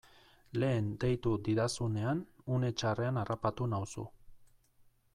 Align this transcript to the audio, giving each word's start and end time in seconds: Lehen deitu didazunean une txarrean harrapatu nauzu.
Lehen 0.63 0.87
deitu 1.03 1.33
didazunean 1.49 2.25
une 2.57 2.73
txarrean 2.81 3.23
harrapatu 3.25 3.69
nauzu. 3.77 4.11